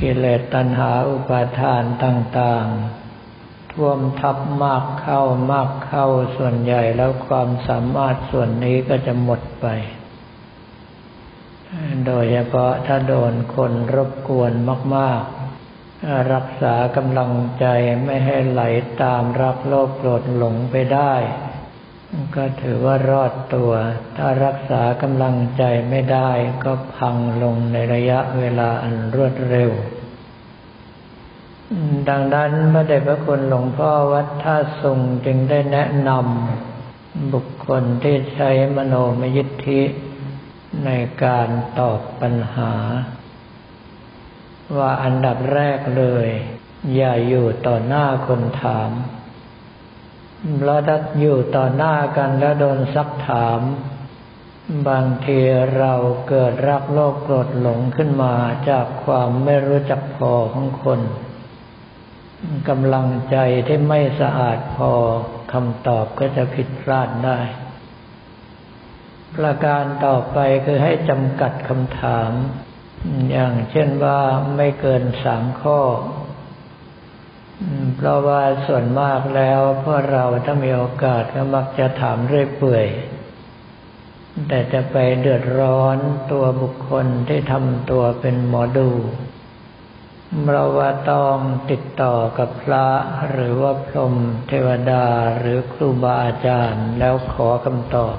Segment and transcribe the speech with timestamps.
[0.00, 9.66] กิเลสตัณหาอุปาทานต่างๆ ท่วมทับมากเข้ามากเข้าส่วนใหญ่แล้วความสามารถส่วนนี้ก็จะหมดไป
[12.06, 14.52] โดยเฉพาะถ้าโดนคนรบกวน
[14.96, 15.37] มาก ๆ
[16.32, 17.66] รักษากำลังใจ
[18.04, 18.62] ไม่ให้ไหล
[19.02, 21.14] ตามรักโลภโกรธหลงไปได้
[22.36, 23.72] ก็ถือว่ารอดตัว
[24.16, 26.30] ถ้ารักษากำลังใจไม่ได้
[26.64, 29.70] ก็พังลงในระยะเวลาอันรวดเร็ว
[32.08, 39.82] ดังนั้นพระเดชพระคุณหลวงพ่อวัดท่าสุงจึงได้แนะนำบุคคลที่ใช้มโนมยิทธิ
[40.84, 40.90] ใน
[41.24, 42.72] การตอบปัญหา
[44.76, 46.28] ว่าอันดับแรกเลย
[46.94, 48.90] อย่าอยู่ต่อหน้าคนถาม
[50.64, 53.60] แล้วถ้าอยู่ต่อหน้ากันแล้วโดนซักถาม
[54.88, 55.38] บางที
[55.78, 55.94] เรา
[56.28, 58.34] เกิดรักโลภโกรธหลงขึ้นมา
[58.70, 61.00] จากความไม่รู้จักพอของคน
[62.68, 63.36] กำลังใจ
[63.66, 64.90] ที่ไม่สะอาดพอ
[65.52, 67.38] คำตอบก็จะผิดพลาดได้
[69.36, 72.30] ประการต่อไปคือให้จำกัดคำถาม
[73.30, 74.20] อย่างเช่นว่า
[74.56, 75.80] ไม่เกินสามข้อ
[77.96, 82.86] เพราะว่าส่วนมากแล้วพวกเราถ้ามีโอกาสก็มักจะถามเรื่อยเปื่อย
[84.48, 85.96] แต่จะไปเดือดร้อน
[86.32, 88.90] ตัวบุคคลที่ทำตัวเป็นหมอดู
[90.50, 91.36] เราว่าต้อง
[91.70, 92.86] ติดต่อกับพระ
[93.30, 94.14] หรือว่าพรหม
[94.48, 95.04] เทวดา
[95.38, 98.16] หรือครูบาอาจารย์แล้วขอคำตอบ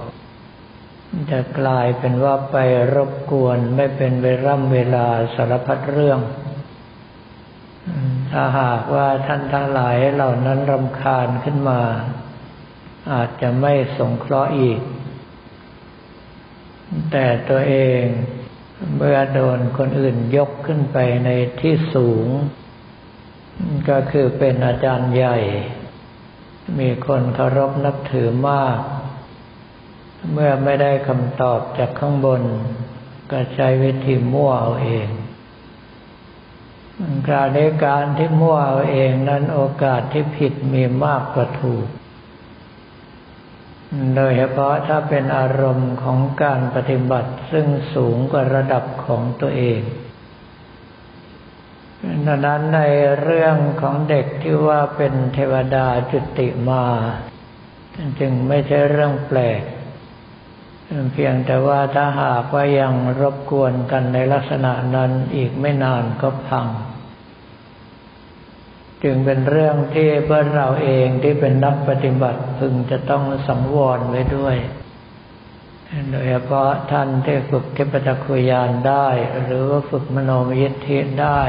[1.31, 2.57] จะกลายเป็นว่าไป
[2.95, 6.19] รบกวนไม่เป็นเวร่ำเวลาสารพัดเรื่อง
[8.31, 11.81] ถ้าหากว่าท่านทั้งหลายเหล่านั้นรำคาญขึ้นมา
[13.13, 14.79] อาจจะไม่สงเคราะห์อีก
[17.11, 18.03] แต่ตัวเอง
[18.95, 21.29] เมื่อโดนคนอื่นยกขึ้นไปใน
[21.61, 22.27] ที่สูง
[23.89, 25.37] ก็คือเป็นอาจารย์ใหญ่
[26.79, 28.79] มีคนเคารพนับถือมาก
[30.31, 32.41] เมื่อไม่ได้คำตอบจากข้างบน
[33.31, 35.09] ก็ใช้วิธีมั่วเอาเอง
[37.27, 41.87] การในการที่มั่วเอาเองนั้นโอกาสที่ผิดมีมากกว่าถูก
[44.15, 49.81] โดยเฉพาะถ้าเป็นอารมณ์ของการปฏิบัติซึ่งสูงกว่าระดับของตัวเอง
[52.25, 52.81] ดังนั้นใน
[53.21, 56.85] เรื่องของเด็กที่ว่าเป็นเทวดาจุติมา
[58.19, 59.61] จึงไม่ใช่เรื่องแปลก
[61.13, 66.67] เพียงแต่ว่าถ้าหากว่ายังรบกวนกันในลักษณะนั้นอีกไม่นานก็พัง
[69.03, 74.57] จึงเป็นเรื่องที่เพื่อเราเองที่เป็นนักปฏิบัติพึงจะต้องสังวรไว้ด้วย
[76.09, 79.07] โดยเฉพาะท่านที่ฝึกเทพจักขุยานได้
[79.43, 81.41] หรือว่าฝึกมโนมยิทธิได้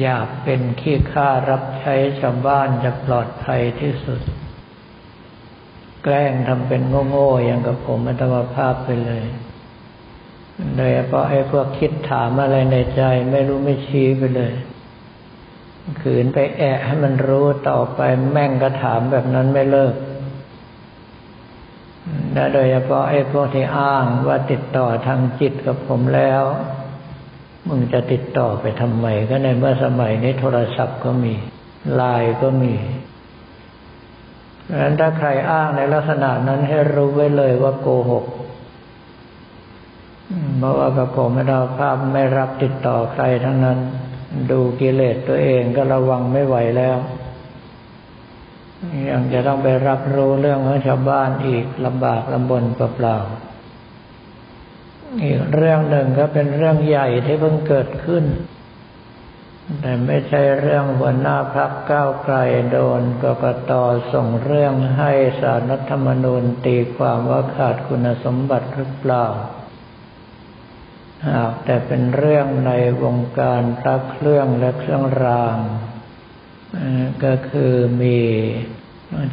[0.00, 4.20] อย่าเป็นขี้ข้ารับใช้ชาวบ้านจะปลอดภัยที่สุด
[6.04, 9.24] แกล้งทำเป็นโง่ๆอย่างกับผมอัตมภาพไปเลย
[10.76, 14.52] โดยเฉพาะไอ้พวกคิดถามอะไรในใจไม่รู้ไม่ชี้ไปเลย
[16.00, 18.00] ขืนไปแอะให้มันรู้ต่อไป
[18.32, 19.94] แม่งก็ถามแบบนั้นไม่เลิก
[22.32, 26.42] และโดยเฉพาะไอ้พวกที่อ้างว่าติดต่อทางจิตกับผมแล้ว
[27.68, 31.34] มึงจะติดต่อไปทำไมก็ในเมื่อสมัยนี้โทรศัพท์ก็มี
[31.94, 32.74] ไลน์ก็มี
[34.68, 38.24] ดังนั้นถ้าใครอ้างในลักษณะนั้นให้รู้ไว้เลยว่าโกหก
[40.58, 43.78] เพราะว่ากับผมไม่ได้ภาพไม่รับติดต่อใครทั้งนั้น
[44.50, 46.96] ดูกิเลสตัวเองก็ระวังไม่ไหวแล้ว
[49.10, 58.24] ยังจะต้องไปรับรู้เรื่องของชาวบ้านอีกลำบากลำบนเปล่าๆอีกเรื่องหนึ่งก็เป็นเรื่องใหญ่ที่เพิ่งเกิดขึ้น
[59.80, 62.36] แต่ไม่ใช่เรื่องหัวหน้าพักก้าวไกล
[62.72, 63.72] โดนกกต
[64.12, 69.26] ส่งเรื่องให้สารรัฐธรรมนูญตีความว่าขาดคุณสมบัติหรือเปล่า
[71.28, 72.72] หากแต่เป็นเรื่องใน
[73.02, 75.56] วงการพระเครื่องและเครื่องราง
[77.24, 78.18] ก็คือมี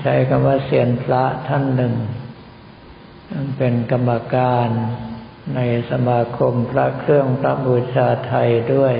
[0.01, 1.95] ใช้คำว่าเสียนพระท่านหนึ่ง
[3.57, 4.69] เป็นกรรมการ
[5.55, 5.59] ใน
[5.91, 8.95] สมาคมพระเครื่องพระบูชาไทยด้วย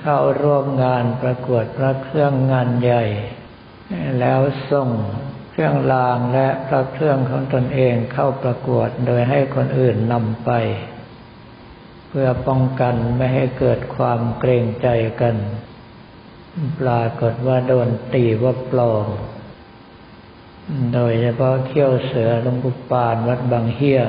[0.00, 3.04] เข้าร่วมงานประกวดพระเครื่องงานใหญ่
[4.20, 4.40] แล้ว
[4.70, 4.88] ส่ง
[5.50, 10.50] เครื่องรางและพระเครื่องของตนเองเข้าประกวดโดยให้คนอื่นนำไป
[12.08, 14.88] เพื่อป้องกันไม่ให้เกิดความเกรงใจ
[15.20, 15.36] กัน
[16.80, 19.06] ปรากฏว่าโดนตีว่าปลอม
[20.94, 24.00] โดยเฉพาะเขี้ยวเสือหลวงปู่ปานวัดบางเฮีย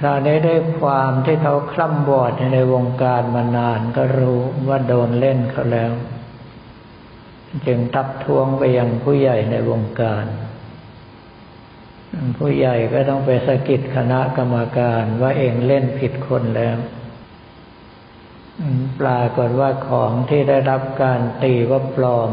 [0.00, 5.92] คราวนี้ได้ความที่เขาคล่ำบอดในวงการมานานก็รู้ว่าโดนเล่นเขาแล้ว
[7.66, 10.26] จึงทับทวงไปยังผู้ใหญ่ในวงการ
[12.38, 16.76] ผู้ใหญ่ก็ต้องไปสะกิดคณะกรรมการว่าเองเล่นผิดคนแล้ว
[19.00, 22.30] ปรากฏว่าของที่ได้รับการตีว่าปลอม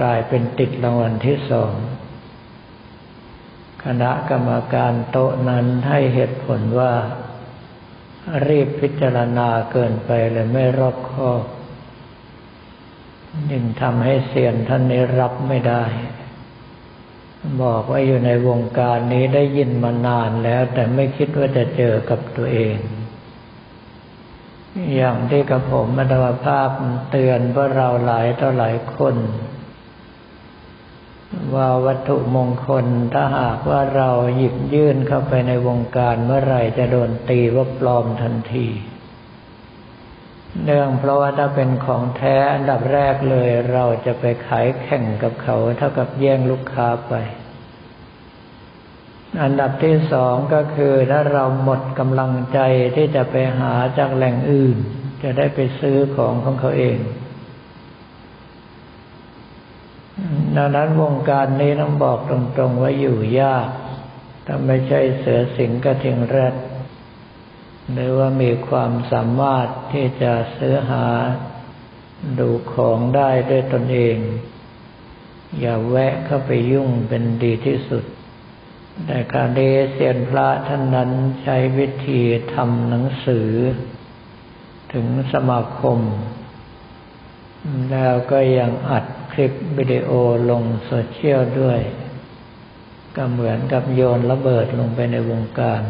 [0.00, 1.72] กลายเป็นติดรางวัลที่สอง
[3.84, 6.92] คณะกรรมการโต๊ะนั้นให้เหตุผลว่า
[8.48, 11.42] รีบพิจารณาเกินไปเลยไม่รอบคอบ
[13.50, 15.84] ยิ่งทำให้เสียนท่านนี้รับไม่ได้
[17.62, 22.76] บอกว่าอยู่ในวงการนี้ได้ยินมานานแล้ว แต่ไม่คิดว่าจะเจอกับตัวเอง
[24.94, 26.68] อย่างที่กับผมมัตวภาพ
[27.10, 29.16] เตือนว่าเราหลายต่อหลายคน
[31.54, 38.68] ว่าวัตถุมงคลถ้าหากว่าเราหยิบยื่นเข้าไปในวงการเมื่อไหร่จะโดนตีว่าปลอมทันที
[40.64, 47.14] เนื่องเพราะว่าถ้าเป็นของแท้อันดับแรกเลย เราจะไปขายแข่งกับเขาเท่ากับแย่งลูกค้าไป
[49.42, 52.58] อันดับที่สองก็คือถ้าเราหมดกำลังใจ
[52.96, 54.76] ที่จะไปหาจากแหล่งอื่น
[55.22, 56.96] จะได้ไปซื้อของของเขาเอง
[60.56, 63.68] ดังนั้นวงการนี้ต้องบอกตรงๆว่าอยู่ยาก
[64.46, 66.54] ถ้าไม่ใช่เสือสิงกระทิงแรด
[67.92, 71.06] หรือว่ามีความสามารถที่จะซื้อหา
[72.38, 74.16] ดูของได้ด้วยตนเอง
[75.60, 78.04] อย่าแวะเข้าไปยุ่งเป็นดีที่สุด
[79.06, 79.60] แต่การเด
[79.92, 81.10] เซียนพระท่านนั้น
[81.42, 82.20] ใช้วิธี
[82.54, 83.50] ทำหนังสือ
[84.92, 85.98] ถึงสมาคม
[87.90, 90.10] แล้วก็ยังอัด คลิปวิดีโอ
[90.50, 91.80] ลงโซเชียลด้วย
[93.16, 95.82] ก็เหมือนกับโยนระเบิดลงไปในวงการ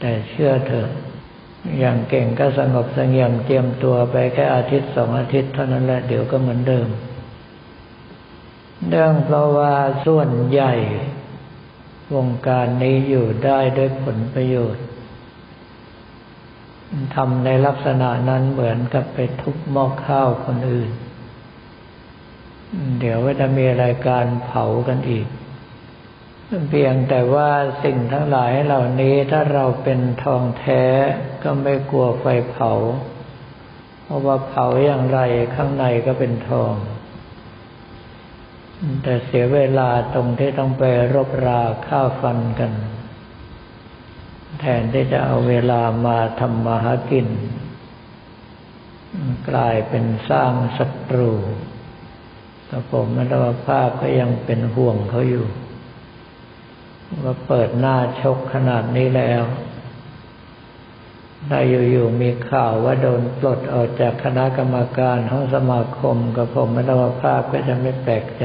[0.00, 0.88] แต่เชื่อเถอะ
[1.78, 6.88] อย่างเก่งก็สงบสงเงียมเตรียมตัวไปแค่อาทิตย์สองอาทิตย์เท่านั้นแหละเดี๋ยวก็เหมือนเดิม
[8.88, 9.74] เนื่องเพราะว่า
[10.06, 10.74] ส่วนใหญ่
[12.14, 14.84] วงการนี้อยู่ได้ด้วยผลประโยชน์
[17.14, 20.90] ทำในลักษณะนั้นเหมือนกับไปทุบหม้อข้าวคนอื่น
[22.98, 25.26] เดี๋ยวว่าจะมีรายการเผากันอีก
[26.68, 27.50] เพียงแต่ว่า
[27.84, 30.84] สิ่งทั้งหลายเหล่านี้ถ้าเราเป็นทองแท้
[31.42, 32.72] ก็ไม่กลัวไฟเผา
[34.02, 35.20] เพราะว่าเผาอย่างไร
[35.54, 36.74] ข้างในก็เป็นทอง
[39.02, 40.82] แต่เสียเวลาตรงที่ต้องไป
[41.14, 42.72] รบราข้าฟันกัน
[44.60, 47.28] แทนที่จะเอาเวลามาทำมาหากิน
[49.48, 51.32] กลายเป็นสร้างศัตรู
[52.72, 55.46] แต่ผมมัตวภาพก็ยังเป็นห่วงเขาอยู่
[57.22, 59.42] ว่าเปิดหน้าชกขนาดนี้แล้ว
[61.48, 68.44] ถ้าอยู่ๆมีข่าวว่าโดนปลดออกจากคณะกรรมการห้องสมาคมกับผมมรดภาพก็จะไม่แปลกใจ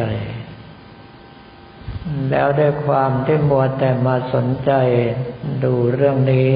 [2.32, 4.72] แล้วด้วยความที่มัวแต่มาสนใจ
[5.64, 6.50] ดูเรื่องนี้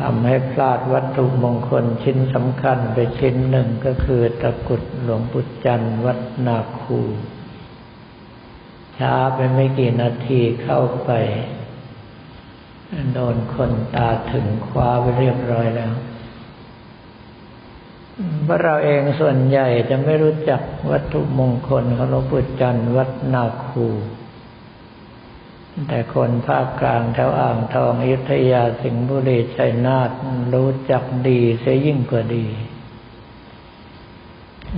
[0.00, 7.00] ทำให้พลาดวัตถุมงคลชิ้นสำคัญไปชิ้นหนึ่งก็คือตะกุดหลวงปู่จันทร์วัดนาคู
[8.98, 11.10] ช้าไปไม่กี่นาทีเข้าไป
[13.12, 15.92] โดนคนตาถึงคว้าไปเรียบร้อยแล้ว
[18.46, 23.86] พราเราเองส่วนใหญ่จะไม่รู้จักวัตถุมงคลของหลวงปู่จันทร์วัดนาคู
[25.88, 30.10] แต่คนภาคกลางแถวอ่างทองอยุธยาสิงห์บุรีชัยนาท
[30.54, 32.46] รู้จักดีเสียยิ่งกว่าดี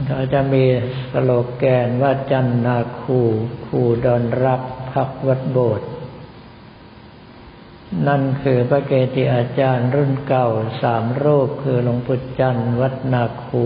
[0.07, 0.65] เขาจะมี
[1.11, 3.21] สโลแกนว่าจันนาคู
[3.67, 5.89] คูดอนรักพักวัดโบสถ์
[8.07, 10.49] นั่นคือพระเกจิอาจารย์รุ่นเก่า
[10.83, 13.65] สามรูปคือหลวงปู่จันวัดนาคู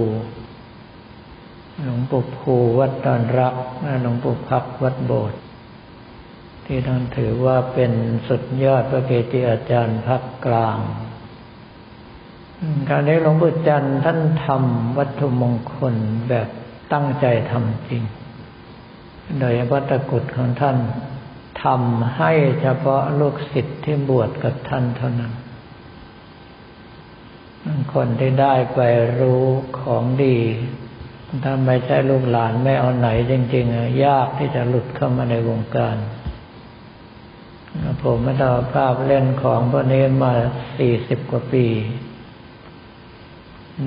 [1.84, 5.38] หลวงปู่ภูวัดดอนรักและหลวงปู่พักวัดโบสถ์
[6.66, 7.92] ที่ท่านถือว่าเป็น
[8.28, 10.78] สุดยอดพระเกจิอาจารย์พักกลาง
[12.88, 15.94] การนี้หลวงปู่จันทร์ท่านทำวัตถุมงคล
[16.28, 16.48] แบบ
[16.92, 18.02] ตั้งใจทำจริง
[19.40, 20.76] โดยวัตกุฎของท่าน
[21.64, 25.32] ทำให้เฉพาะลูกศิษย์ที่บวชกับท่านเท่านั้น
[27.94, 28.80] คนที่ได้ไป
[29.20, 29.44] รู้
[29.80, 30.38] ของดี
[31.44, 35.96] ถ้าไม่ใช่ลูกหลานไม่เอาไหนจริง ๆ ยากที่จะหลุดเข้ามาในวงการ
[38.06, 40.32] ผมไม่ต้อภาพเล่นของพวกนี้มา
[40.78, 41.66] สี่สิบกว่าปี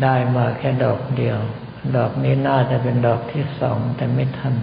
[0.03, 1.39] ได้มาแค่ดอกเดียว
[1.97, 4.55] ดอกนี้น่าจะเป็นดอกที่สองแต่ไม่ทัน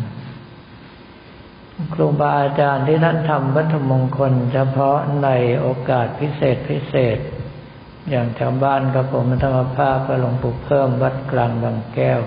[1.95, 5.29] ครูบาอาจารย์ที่ท่านทำวัตถุมงคล เฉพาะใน
[5.61, 7.19] โอกาสพิเศษพิเศษ
[8.11, 12.21] อย่างชาวบ้านกับผมธรรมภาพหลวงปู่เพิ่มวัดกลางบางแก้ว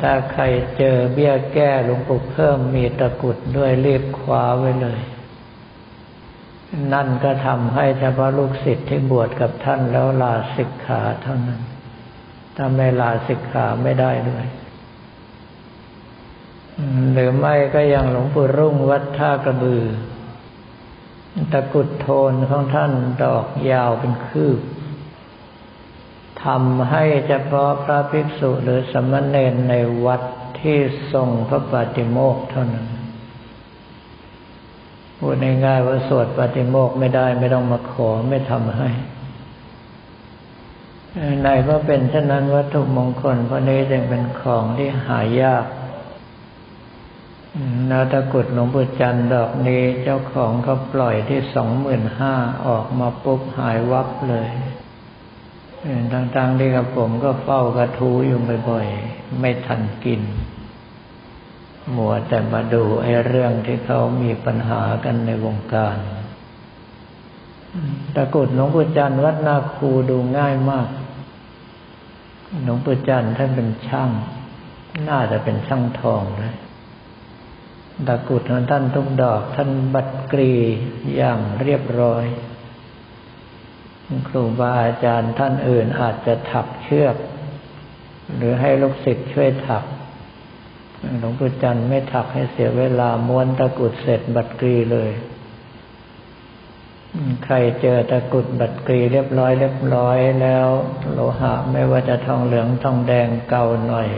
[0.00, 0.42] ถ้าใคร
[0.78, 5.00] เจอเบี้ยแก้หลวงปู่เพิ่มมีตะกุดด้วยรีบคว้าไว้เลย
[6.92, 11.60] นั่นก็ทำให้เฉพาะลูกศิษย์ที่บวชกับท่านแล้วลาสิกขาเท่านั้น
[12.56, 14.44] ถ้าไม่ลาสิกขาไม่ได้ด้วย
[17.12, 19.84] หรือไม่ก็ยังหลวงปู่รุ่งวัดท่ากระบือ
[21.52, 22.92] ตะกุดโทนของท่าน
[23.22, 24.58] ดอกยาวเป็นคืบ
[26.44, 30.22] ทำให้เฉพาะพระภิกษุหรือสมณเณรในวัด
[30.60, 30.78] ที่
[31.12, 32.86] ทรงพระปฏิโมกเท่านั้น
[35.18, 38.90] พูดง่ายๆว่าสวดปฏิโมกไม่ได้ไม่ต้องมาขอไม่ทำให้
[41.42, 45.64] ในก็เป็นเช่นนั้นวัตถุมงคลพระนี้จึงเป็นของที่หายาก
[47.90, 52.34] นาตะกุดหลวงปู่จันทร์ดอกนี้เจ้าของเขาปล่อยที่สองหมื่นห้า
[52.66, 54.48] ออกมาปุ๊บหายวับเลย
[56.12, 60.22] ต่างๆที่กับผมก็เฝ้ากระทูอยู่บ่อยๆ ไม่ทันกิน
[61.96, 65.96] มัวแต่มาดูไอ้เรื่องที่เขามีปัญหากันในวงการ
[68.14, 70.88] ตะกุดหลวงปู่จันทร์วัดนาคูดูง่ายมาก
[72.64, 74.10] หลวงปู่จันทร์ท่านเป็นช่าง
[75.08, 76.54] น่าจะเป็นช่างทองเลย
[78.06, 80.52] ตะกุดของท่านทุกดอกท่านบัดกรี
[81.16, 82.24] อย่างเรียบร้อย
[84.28, 87.16] ครูบาอาจารย์ท่านอื่นอาจจะถักเชือก
[88.36, 89.84] หรือให้ลูกศิษย์ช่วยถัก
[91.18, 95.10] หลวงปู่จันทร์ไม่ถักให้เสียเวลาม้วนตะกุดเสร็จบัดกรีเลย
[97.44, 100.66] ใครเจอตะกุดบัดกรีเรียบร้อยเรียบร้อยแล้ว
[101.12, 104.08] โลหะไม่ว่าจะทองเหลืองทองแดงเก่าหน่อย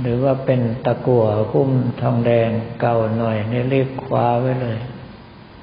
[0.00, 1.70] หรือว่าเป็นตะกั่วหุ้ม
[2.02, 2.48] ทองแดง
[2.80, 4.78] เก่าหน่อยนี่รีบคว้าไว้เลย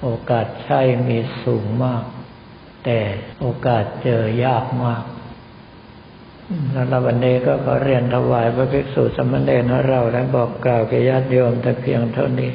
[0.01, 2.03] โอกาสใช่มีสูงมาก
[2.85, 2.99] แต่
[3.39, 5.03] โอกาสเจอยากมาก
[6.71, 12.51] แล้ววันนี้ก็ขอเรียนถวายพระภิกษุสมณเณรของเราและบอกกล่าวแก่ญาติโยมแต่เพียงเท่านี้